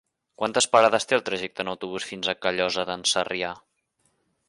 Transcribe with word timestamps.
Quantes 0.43 0.67
parades 0.75 1.05
té 1.11 1.17
el 1.17 1.23
trajecte 1.27 1.63
en 1.65 1.71
autobús 1.73 2.09
fins 2.13 2.33
a 2.33 2.37
Callosa 2.47 2.87
d'en 2.91 3.07
Sarrià? 3.15 3.57